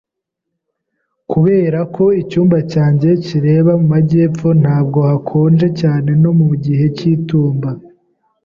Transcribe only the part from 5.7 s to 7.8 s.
cyane no mu gihe cy'itumba.